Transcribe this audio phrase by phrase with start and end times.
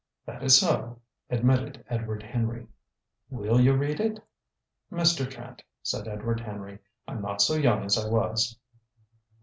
[0.25, 0.99] "That is so,"
[1.29, 2.65] admitted Edward Henry.
[3.29, 4.19] "Will you read it?"
[4.91, 5.29] "Mr.
[5.29, 6.79] Trent," said Edward Henry.
[7.07, 8.57] "I'm not so young as I was."